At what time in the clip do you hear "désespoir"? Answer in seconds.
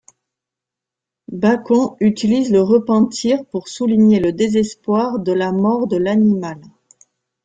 4.33-5.19